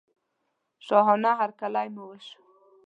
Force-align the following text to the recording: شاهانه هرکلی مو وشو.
شاهانه 0.85 1.31
هرکلی 1.39 1.87
مو 1.95 2.03
وشو. 2.09 2.41